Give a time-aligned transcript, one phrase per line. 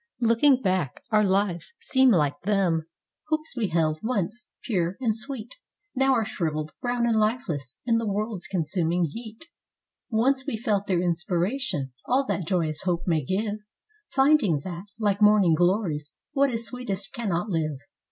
[0.19, 2.87] Looking back, our lives seem like them;
[3.27, 5.59] hopes we held, once pure and sweet.
[5.93, 9.49] Now are shriveled, brown and lifeless, in the world's consuming heat;
[10.09, 13.59] Once we felt their inspiration, all that joy¬ ous hope may give,
[14.09, 17.77] Finding that, like morning glories, what is sweetest cannot live.